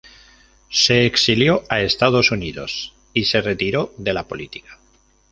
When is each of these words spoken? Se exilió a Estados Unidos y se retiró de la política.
Se 0.71 1.05
exilió 1.05 1.61
a 1.69 1.81
Estados 1.81 2.31
Unidos 2.31 2.95
y 3.13 3.25
se 3.25 3.39
retiró 3.39 3.93
de 3.99 4.13
la 4.15 4.27
política. 4.27 4.79